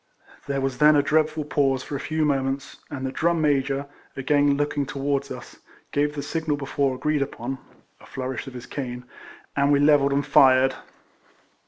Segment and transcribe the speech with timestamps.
[0.47, 3.85] There was then a dreadful pause for a few moments, and the Drum Major,
[4.17, 5.57] again look ing towards us,
[5.91, 7.59] gave the signal before agreed upon
[7.99, 9.05] (a flourish of his cane),
[9.55, 10.73] and we levelled and fired.